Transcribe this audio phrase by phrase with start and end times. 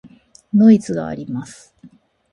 [0.55, 1.75] ノイズがあります。